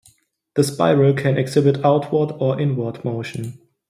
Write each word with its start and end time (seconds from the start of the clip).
The 0.55 0.63
spiral 0.63 1.13
can 1.13 1.37
exhibit 1.37 1.85
outward 1.85 2.31
or 2.39 2.59
inward 2.59 3.05
motion. 3.05 3.59